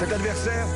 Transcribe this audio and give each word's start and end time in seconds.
Cet 0.00 0.12
adversaire, 0.12 0.66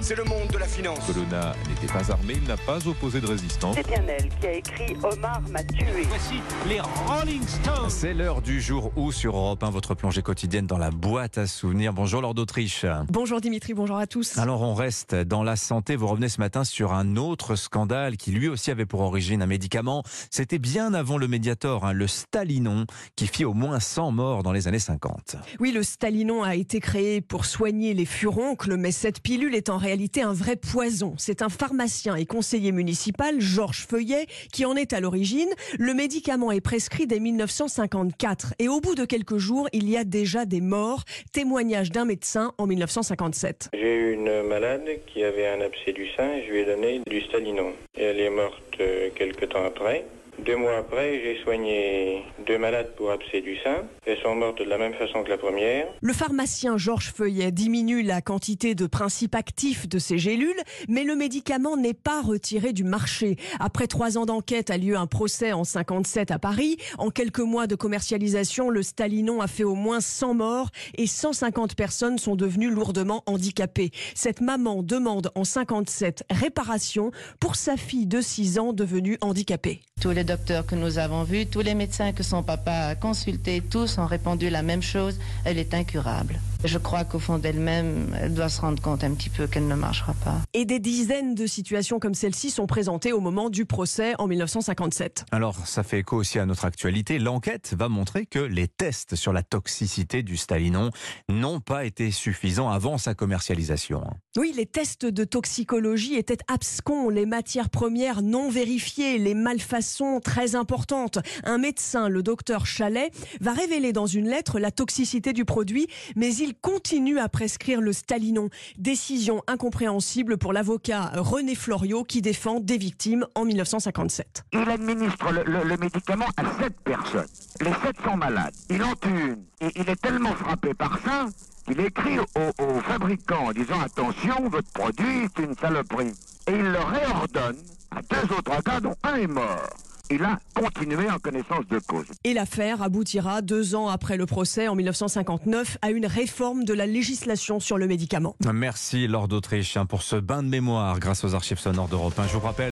c'est 0.00 0.16
le 0.16 0.22
monde 0.22 0.46
de 0.52 0.58
la 0.58 0.66
finance. 0.66 1.00
Colonna 1.08 1.54
n'était 1.68 1.92
pas 1.92 2.12
armé, 2.12 2.34
il 2.40 2.46
n'a 2.46 2.56
pas 2.56 2.86
opposé 2.86 3.20
de 3.20 3.26
résistance. 3.26 3.74
C'est 3.74 3.86
bien 3.88 4.04
elle 4.06 4.28
qui 4.28 4.46
a 4.46 4.52
écrit 4.52 4.96
Omar 5.02 5.40
m'a 5.50 5.64
tué. 5.64 5.86
Voici 6.06 6.34
les 6.68 6.80
Rolling 6.80 7.42
Stones. 7.42 7.90
C'est 7.90 8.14
l'heure 8.14 8.40
du 8.40 8.60
jour 8.60 8.92
où 8.94 9.10
sur 9.10 9.36
Europe 9.36 9.64
1, 9.64 9.70
votre 9.70 9.96
plongée 9.96 10.22
quotidienne 10.22 10.68
dans 10.68 10.78
la 10.78 10.92
boîte 10.92 11.36
à 11.36 11.48
souvenirs. 11.48 11.92
Bonjour 11.92 12.20
Lord 12.20 12.34
d'Autriche. 12.34 12.86
Bonjour 13.08 13.40
Dimitri, 13.40 13.74
bonjour 13.74 13.98
à 13.98 14.06
tous. 14.06 14.38
Alors 14.38 14.62
on 14.62 14.74
reste 14.74 15.16
dans 15.16 15.42
la 15.42 15.56
santé. 15.56 15.96
Vous 15.96 16.06
revenez 16.06 16.28
ce 16.28 16.38
matin 16.38 16.62
sur 16.62 16.92
un 16.92 17.16
autre 17.16 17.56
scandale 17.56 18.16
qui 18.16 18.30
lui 18.30 18.48
aussi 18.48 18.70
avait 18.70 18.86
pour 18.86 19.00
origine 19.00 19.42
un 19.42 19.46
médicament. 19.46 20.04
C'était 20.30 20.60
bien 20.60 20.94
avant 20.94 21.18
le 21.18 21.26
Mediator, 21.26 21.84
hein, 21.84 21.92
le 21.92 22.06
Stalinon, 22.06 22.86
qui 23.16 23.26
fit 23.26 23.44
au 23.44 23.52
moins 23.52 23.80
100 23.80 24.12
morts 24.12 24.44
dans 24.44 24.52
les 24.52 24.68
années 24.68 24.78
50. 24.78 25.34
Oui, 25.58 25.72
le 25.72 25.82
Stalinon 25.82 26.44
a 26.44 26.54
été 26.54 26.78
créé 26.78 27.20
pour 27.20 27.46
soigner 27.46 27.94
les 27.94 28.11
furoncles, 28.12 28.76
mais 28.76 28.92
cette 28.92 29.20
pilule 29.20 29.54
est 29.54 29.70
en 29.70 29.78
réalité 29.78 30.22
un 30.22 30.32
vrai 30.32 30.56
poison. 30.56 31.14
C'est 31.18 31.42
un 31.42 31.48
pharmacien 31.48 32.14
et 32.14 32.26
conseiller 32.26 32.70
municipal, 32.70 33.40
Georges 33.40 33.86
Feuillet, 33.88 34.26
qui 34.52 34.64
en 34.64 34.76
est 34.76 34.92
à 34.92 35.00
l'origine. 35.00 35.48
Le 35.78 35.94
médicament 35.94 36.52
est 36.52 36.60
prescrit 36.60 37.06
dès 37.06 37.18
1954 37.18 38.54
et 38.58 38.68
au 38.68 38.80
bout 38.80 38.94
de 38.94 39.04
quelques 39.04 39.38
jours, 39.38 39.68
il 39.72 39.88
y 39.88 39.96
a 39.96 40.04
déjà 40.04 40.44
des 40.44 40.60
morts. 40.60 41.04
Témoignage 41.32 41.90
d'un 41.90 42.04
médecin 42.04 42.52
en 42.58 42.66
1957. 42.66 43.70
J'ai 43.72 43.94
eu 43.94 44.12
une 44.12 44.42
malade 44.42 44.88
qui 45.06 45.24
avait 45.24 45.48
un 45.48 45.60
abcès 45.60 45.92
du 45.92 46.06
sein 46.16 46.34
et 46.34 46.44
je 46.46 46.52
lui 46.52 46.60
ai 46.60 46.64
donné 46.64 47.00
du 47.06 47.20
Stalinon. 47.22 47.72
Et 47.96 48.04
elle 48.04 48.20
est 48.20 48.30
morte 48.30 48.62
euh, 48.80 49.08
quelque 49.14 49.46
temps 49.46 49.64
après. 49.64 50.04
Deux 50.38 50.56
mois 50.56 50.78
après, 50.78 51.20
j'ai 51.22 51.42
soigné 51.42 52.24
deux 52.46 52.58
malades 52.58 52.94
pour 52.96 53.12
abcès 53.12 53.42
du 53.42 53.56
sein. 53.58 53.84
Elles 54.06 54.18
sont 54.22 54.34
mortes 54.34 54.58
de 54.58 54.64
la 54.64 54.78
même 54.78 54.94
façon 54.94 55.22
que 55.22 55.28
la 55.28 55.36
première. 55.36 55.86
Le 56.00 56.12
pharmacien 56.14 56.78
Georges 56.78 57.12
Feuillet 57.14 57.52
diminue 57.52 58.02
la 58.02 58.22
quantité 58.22 58.74
de 58.74 58.86
principes 58.86 59.34
actifs 59.34 59.88
de 59.88 59.98
ces 59.98 60.18
gélules, 60.18 60.60
mais 60.88 61.04
le 61.04 61.16
médicament 61.16 61.76
n'est 61.76 61.94
pas 61.94 62.22
retiré 62.22 62.72
du 62.72 62.82
marché. 62.82 63.36
Après 63.60 63.86
trois 63.86 64.16
ans 64.16 64.24
d'enquête 64.24 64.70
a 64.70 64.78
lieu 64.78 64.96
un 64.96 65.06
procès 65.06 65.52
en 65.52 65.64
57 65.64 66.30
à 66.30 66.38
Paris. 66.38 66.78
En 66.96 67.10
quelques 67.10 67.40
mois 67.40 67.66
de 67.66 67.74
commercialisation, 67.76 68.70
le 68.70 68.82
Stalinon 68.82 69.42
a 69.42 69.46
fait 69.46 69.64
au 69.64 69.74
moins 69.74 70.00
100 70.00 70.34
morts 70.34 70.70
et 70.96 71.06
150 71.06 71.76
personnes 71.76 72.18
sont 72.18 72.36
devenues 72.36 72.70
lourdement 72.70 73.22
handicapées. 73.26 73.90
Cette 74.14 74.40
maman 74.40 74.82
demande 74.82 75.30
en 75.34 75.44
57 75.44 76.24
réparation 76.30 77.10
pour 77.38 77.54
sa 77.54 77.76
fille 77.76 78.06
de 78.06 78.22
6 78.22 78.58
ans 78.58 78.72
devenue 78.72 79.18
handicapée. 79.20 79.82
Tous 80.02 80.10
les 80.10 80.24
docteurs 80.24 80.66
que 80.66 80.74
nous 80.74 80.98
avons 80.98 81.22
vus, 81.22 81.46
tous 81.46 81.60
les 81.60 81.76
médecins 81.76 82.10
que 82.10 82.24
son 82.24 82.42
papa 82.42 82.72
a 82.72 82.94
consultés, 82.96 83.60
tous 83.60 83.98
ont 83.98 84.06
répondu 84.06 84.50
la 84.50 84.62
même 84.62 84.82
chose, 84.82 85.16
elle 85.44 85.58
est 85.58 85.74
incurable. 85.74 86.40
Je 86.64 86.78
crois 86.78 87.04
qu'au 87.04 87.18
fond 87.18 87.38
d'elle-même, 87.38 88.16
elle 88.20 88.34
doit 88.34 88.48
se 88.48 88.60
rendre 88.60 88.80
compte 88.80 89.02
un 89.02 89.14
petit 89.14 89.30
peu 89.30 89.46
qu'elle 89.46 89.66
ne 89.66 89.74
marchera 89.74 90.14
pas. 90.24 90.36
Et 90.54 90.64
des 90.64 90.78
dizaines 90.78 91.34
de 91.34 91.46
situations 91.46 92.00
comme 92.00 92.14
celle-ci 92.14 92.50
sont 92.50 92.66
présentées 92.66 93.12
au 93.12 93.20
moment 93.20 93.50
du 93.50 93.64
procès 93.64 94.14
en 94.18 94.26
1957. 94.26 95.26
Alors 95.32 95.66
ça 95.66 95.84
fait 95.84 96.00
écho 96.00 96.16
aussi 96.16 96.38
à 96.40 96.46
notre 96.46 96.64
actualité. 96.64 97.18
L'enquête 97.20 97.74
va 97.76 97.88
montrer 97.88 98.26
que 98.26 98.38
les 98.38 98.68
tests 98.68 99.16
sur 99.16 99.32
la 99.32 99.42
toxicité 99.42 100.22
du 100.22 100.36
Stalinon 100.36 100.90
n'ont 101.28 101.60
pas 101.60 101.84
été 101.84 102.12
suffisants 102.12 102.70
avant 102.70 102.96
sa 102.96 103.14
commercialisation. 103.14 104.04
Oui, 104.36 104.52
les 104.56 104.66
tests 104.66 105.06
de 105.06 105.24
toxicologie 105.24 106.14
étaient 106.14 106.38
abscons, 106.46 107.08
les 107.08 107.26
matières 107.26 107.70
premières 107.70 108.22
non 108.22 108.50
vérifiées, 108.50 109.18
les 109.18 109.34
malfaçons 109.34 109.91
très 110.22 110.54
importantes. 110.54 111.18
Un 111.44 111.58
médecin, 111.58 112.08
le 112.08 112.22
docteur 112.22 112.66
Chalet, 112.66 113.12
va 113.40 113.52
révéler 113.52 113.92
dans 113.92 114.06
une 114.06 114.26
lettre 114.26 114.58
la 114.58 114.70
toxicité 114.70 115.32
du 115.32 115.44
produit, 115.44 115.86
mais 116.16 116.34
il 116.34 116.54
continue 116.54 117.18
à 117.18 117.28
prescrire 117.28 117.80
le 117.80 117.92
Stalinon. 117.92 118.48
Décision 118.78 119.42
incompréhensible 119.46 120.38
pour 120.38 120.52
l'avocat 120.52 121.12
René 121.16 121.54
Floriot 121.54 122.04
qui 122.04 122.22
défend 122.22 122.60
des 122.60 122.78
victimes 122.78 123.26
en 123.34 123.44
1957. 123.44 124.44
Il 124.52 124.68
administre 124.68 125.26
le, 125.32 125.76
médicament 125.76 126.28
à 126.36 126.62
sept 126.62 126.74
personnes. 126.80 127.28
Les 127.60 127.72
sept 127.84 127.96
sont 128.04 128.16
malades. 128.16 128.54
Il 128.70 128.82
en 128.82 128.94
tue 128.94 129.08
une. 129.08 129.44
Et 129.60 129.70
il 129.76 129.88
est 129.88 130.00
tellement 130.00 130.34
frappé 130.34 130.74
par 130.74 130.98
ça 131.04 131.26
qu'il 131.66 131.80
écrit 131.80 132.18
au, 132.18 132.64
au 132.64 132.80
fabricant 132.80 133.46
en 133.48 133.52
disant 133.52 133.80
attention, 133.80 134.48
votre 134.48 134.70
produit 134.72 135.28
c'est 135.36 135.44
une 135.44 135.54
saloperie. 135.56 136.12
Et 136.48 136.52
il 136.52 136.62
le 136.62 136.78
réordonne 136.78 137.58
à 137.90 138.00
deux 138.02 138.34
autres 138.34 138.62
cas 138.62 138.80
dont 138.80 138.96
un 139.02 139.16
est 139.16 139.26
mort. 139.26 139.68
Il 140.12 140.22
a 140.24 140.38
continué 140.54 141.08
en 141.10 141.18
connaissance 141.18 141.66
de 141.70 141.78
cause. 141.78 142.04
Et 142.22 142.34
l'affaire 142.34 142.82
aboutira 142.82 143.40
deux 143.40 143.74
ans 143.74 143.88
après 143.88 144.18
le 144.18 144.26
procès 144.26 144.68
en 144.68 144.74
1959 144.74 145.78
à 145.80 145.90
une 145.90 146.04
réforme 146.04 146.64
de 146.64 146.74
la 146.74 146.84
législation 146.84 147.60
sur 147.60 147.78
le 147.78 147.86
médicament. 147.86 148.36
Merci 148.52 149.06
Lord 149.06 149.28
d'Autriche 149.28 149.78
hein, 149.78 149.86
pour 149.86 150.02
ce 150.02 150.16
bain 150.16 150.42
de 150.42 150.48
mémoire 150.48 151.00
grâce 151.00 151.24
aux 151.24 151.34
archives 151.34 151.58
sonores 151.58 151.88
d'Europe 151.88 152.18
1. 152.18 152.26
Je 152.26 152.34
vous 152.34 152.40
rappelle 152.40 152.52